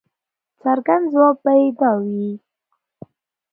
[0.61, 2.29] څرګند ځواب به یې دا وي.